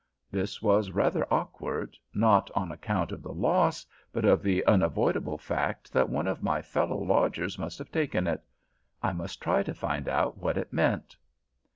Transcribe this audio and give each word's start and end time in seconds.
This 0.31 0.63
was 0.63 0.89
rather 0.89 1.31
awkward, 1.31 1.95
not 2.11 2.49
on 2.55 2.71
account 2.71 3.11
of 3.11 3.21
the 3.21 3.31
loss, 3.31 3.85
but 4.11 4.25
of 4.25 4.41
the 4.41 4.65
unavoidable 4.65 5.37
fact 5.37 5.93
that 5.93 6.09
one 6.09 6.25
of 6.25 6.41
my 6.41 6.59
fellow 6.59 6.97
lodgers 6.97 7.59
must 7.59 7.77
have 7.77 7.91
taken 7.91 8.25
it. 8.25 8.41
I 9.03 9.13
must 9.13 9.43
try 9.43 9.61
to 9.61 9.75
find 9.75 10.07
out 10.09 10.39
what 10.39 10.57
it 10.57 10.73
meant. 10.73 11.15